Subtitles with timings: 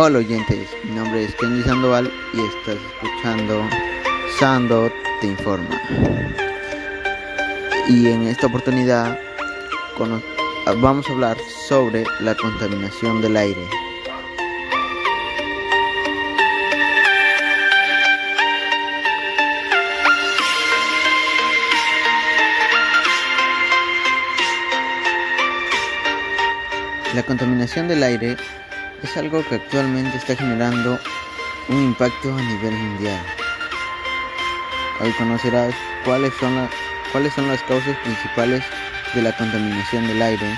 [0.00, 3.68] Hola oyentes, mi nombre es Kenny Sandoval y estás escuchando
[4.38, 5.76] Sando Te Informa.
[7.88, 9.18] Y en esta oportunidad
[10.80, 13.60] vamos a hablar sobre la contaminación del aire.
[27.16, 28.36] La contaminación del aire
[29.02, 30.98] es algo que actualmente está generando
[31.68, 33.20] un impacto a nivel mundial.
[35.00, 35.74] Hoy conocerás
[36.04, 36.68] cuáles son,
[37.12, 38.64] cuáles son las causas principales
[39.14, 40.54] de la contaminación del aire,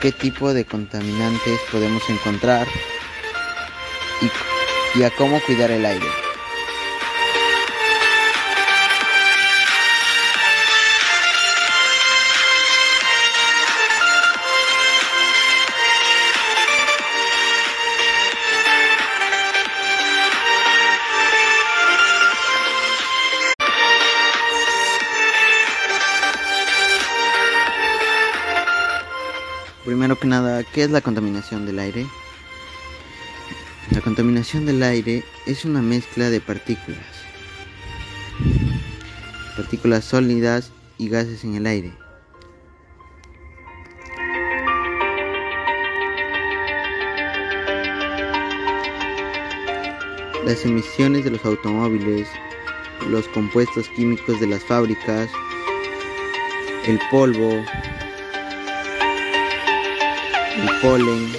[0.00, 2.66] qué tipo de contaminantes podemos encontrar
[4.22, 6.23] y, y a cómo cuidar el aire.
[29.84, 32.06] Primero que nada, ¿qué es la contaminación del aire?
[33.90, 37.04] La contaminación del aire es una mezcla de partículas,
[39.54, 41.92] partículas sólidas y gases en el aire.
[50.46, 52.26] Las emisiones de los automóviles,
[53.10, 55.28] los compuestos químicos de las fábricas,
[56.86, 57.62] el polvo,
[60.56, 61.32] el polen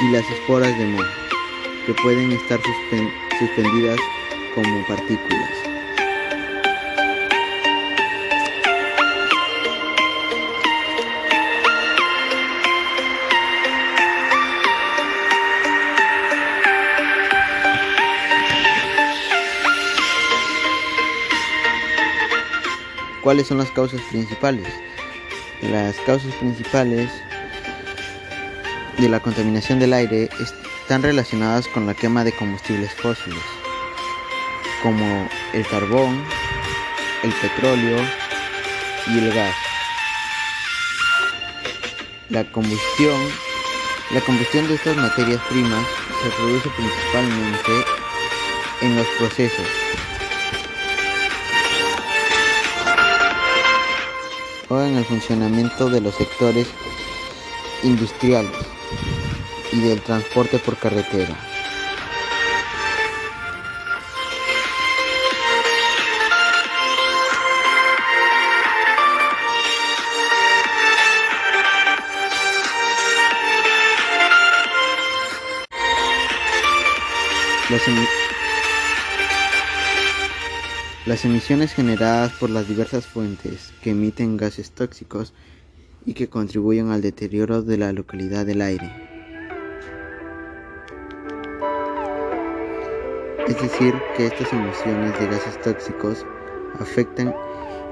[0.00, 1.04] y las esporas de moho,
[1.86, 2.60] que pueden estar
[3.38, 3.98] suspendidas
[4.54, 5.50] como partículas.
[23.22, 24.66] ¿Cuáles son las causas principales?
[25.60, 27.10] Las causas principales
[28.98, 33.42] de la contaminación del aire están relacionadas con la quema de combustibles fósiles,
[34.82, 36.24] como el carbón,
[37.22, 37.96] el petróleo
[39.06, 39.54] y el gas.
[42.28, 43.16] La combustión,
[44.10, 45.86] la combustión de estas materias primas
[46.22, 47.72] se produce principalmente
[48.80, 49.66] en los procesos
[54.68, 56.66] o en el funcionamiento de los sectores
[57.84, 58.77] industriales
[59.72, 61.36] y del transporte por carretera.
[81.04, 85.34] Las, emisiones generadas por las diversas fuentes que emiten gases tóxicos
[86.08, 88.90] y que contribuyen al deterioro de la localidad del aire.
[93.46, 96.24] Es decir, que estas emisiones de gases tóxicos
[96.78, 97.34] afectan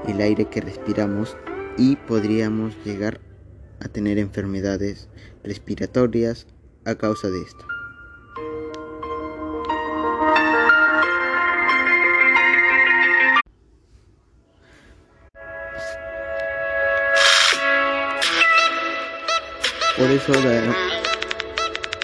[0.07, 1.37] el aire que respiramos
[1.77, 3.21] y podríamos llegar
[3.81, 5.09] a tener enfermedades
[5.43, 6.47] respiratorias
[6.85, 7.76] a causa de esto.
[19.97, 20.31] Por eso,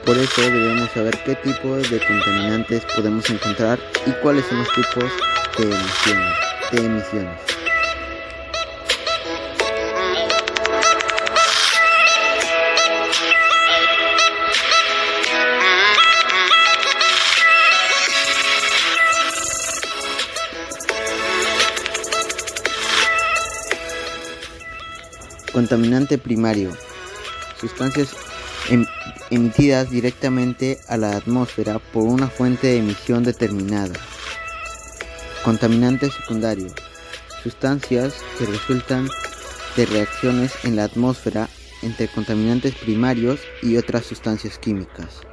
[0.03, 3.77] por eso debemos saber qué tipo de contaminantes podemos encontrar
[4.07, 5.11] y cuáles son los tipos
[5.59, 6.33] de emisiones.
[6.71, 7.39] De emisiones.
[25.51, 26.71] Contaminante primario
[27.63, 28.09] sustancias
[28.69, 28.85] em,
[29.31, 33.93] emitidas directamente a la atmósfera por una fuente de emisión determinada.
[35.43, 36.73] Contaminantes secundarios.
[37.41, 39.07] Sustancias que resultan
[39.75, 41.49] de reacciones en la atmósfera
[41.81, 45.32] entre contaminantes primarios y otras sustancias químicas.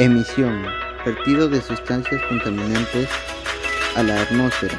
[0.00, 0.66] Emisión.
[1.06, 3.08] Vertido de sustancias contaminantes
[3.94, 4.76] a la atmósfera.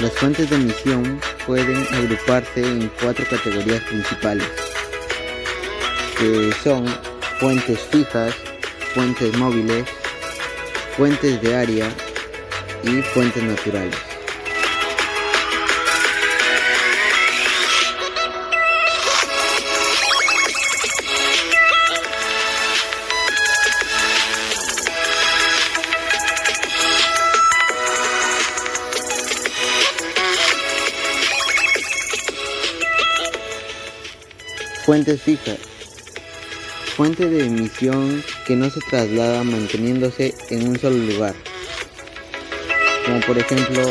[0.00, 4.46] Las fuentes de emisión pueden agruparse en cuatro categorías principales,
[6.16, 6.86] que son
[7.40, 8.32] fuentes fijas,
[8.94, 9.84] fuentes móviles,
[10.96, 11.88] fuentes de área
[12.84, 14.11] y fuentes naturales.
[34.92, 35.56] Fuentes fijas.
[36.98, 41.34] Fuente de emisión que no se traslada manteniéndose en un solo lugar.
[43.06, 43.90] Como por ejemplo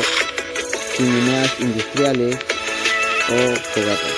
[0.96, 2.36] chimeneas industriales
[3.28, 4.14] o fogatas.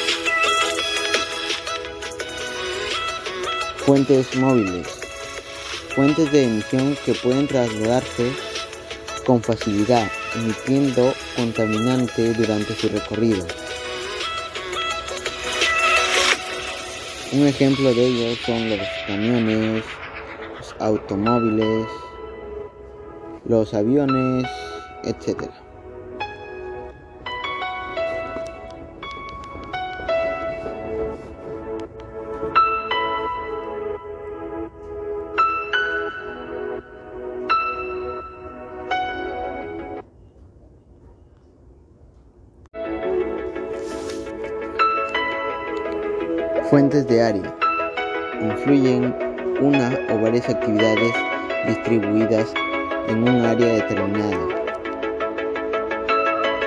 [3.86, 4.86] Fuentes móviles.
[5.94, 8.30] Fuentes de emisión que pueden trasladarse
[9.24, 13.46] con facilidad, emitiendo contaminante durante su recorrido.
[17.32, 19.84] Un ejemplo de ellos son los camiones,
[20.58, 21.86] los automóviles,
[23.44, 24.46] los aviones,
[25.02, 25.63] etc.
[46.74, 47.54] Fuentes de área.
[48.42, 49.14] Influyen
[49.60, 51.14] una o varias actividades
[51.68, 52.52] distribuidas
[53.06, 54.48] en un área determinada.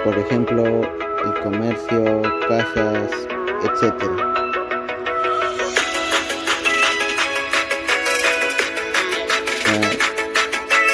[0.05, 3.11] Por ejemplo, el comercio, casas,
[3.65, 4.01] etc.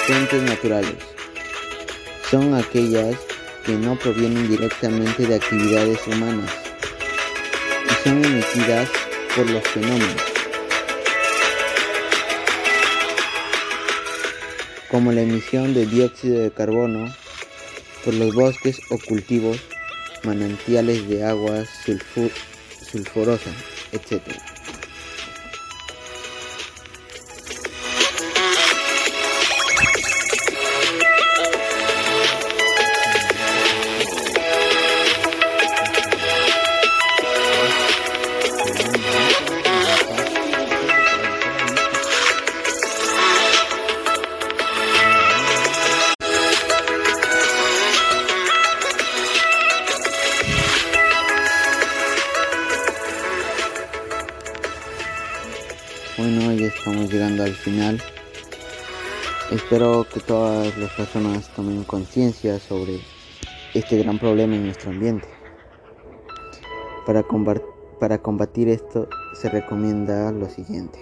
[0.08, 0.98] Fuentes naturales.
[2.32, 3.16] Son aquellas
[3.64, 6.50] que no provienen directamente de actividades humanas
[7.86, 9.03] y son emitidas
[9.36, 10.22] por los fenómenos,
[14.92, 17.12] como la emisión de dióxido de carbono
[18.06, 19.60] por los bosques o cultivos,
[20.24, 21.68] manantiales de aguas
[22.92, 23.56] sulfurosas,
[23.92, 24.22] etc.
[56.16, 58.00] Bueno, ya estamos llegando al final.
[59.50, 63.00] Espero que todas las personas tomen conciencia sobre
[63.74, 65.28] este gran problema en nuestro ambiente.
[67.08, 67.26] Para,
[68.00, 69.08] para combatir esto
[69.42, 71.00] se recomienda lo siguiente.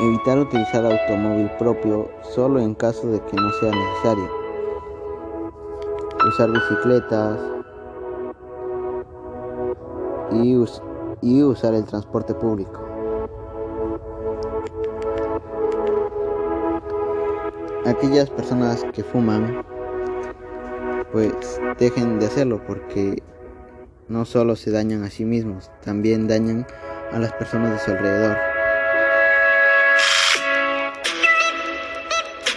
[0.00, 4.30] Evitar utilizar automóvil propio solo en caso de que no sea necesario.
[6.26, 7.38] Usar bicicletas
[10.32, 10.91] y usar
[11.22, 12.84] y usar el transporte público.
[17.86, 19.64] Aquellas personas que fuman,
[21.12, 23.22] pues dejen de hacerlo porque
[24.08, 26.66] no solo se dañan a sí mismos, también dañan
[27.12, 28.36] a las personas de su alrededor.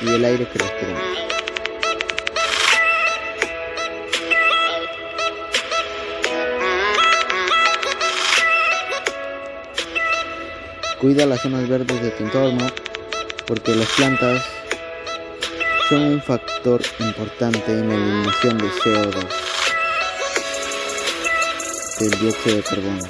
[0.01, 1.35] Y el aire que respiramos.
[11.00, 12.68] Cuida las zonas verdes de tu entorno
[13.46, 14.42] porque las plantas
[15.90, 19.28] son un factor importante en la eliminación de CO2,
[22.00, 23.08] del dióxido de carbono.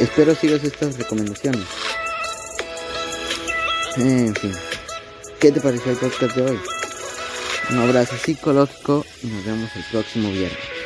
[0.00, 1.66] Espero sigas estas recomendaciones.
[3.96, 4.73] En fin.
[5.44, 6.58] ¿Qué te pareció el podcast de hoy?
[7.68, 10.83] Un abrazo psicológico y nos vemos el próximo viernes.